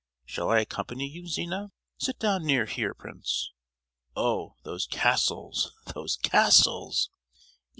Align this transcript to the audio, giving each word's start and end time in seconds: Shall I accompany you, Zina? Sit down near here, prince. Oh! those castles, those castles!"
Shall 0.25 0.49
I 0.49 0.61
accompany 0.61 1.05
you, 1.07 1.27
Zina? 1.27 1.71
Sit 1.99 2.17
down 2.17 2.43
near 2.43 2.65
here, 2.65 2.95
prince. 2.95 3.51
Oh! 4.15 4.55
those 4.63 4.87
castles, 4.87 5.73
those 5.93 6.15
castles!" 6.17 7.11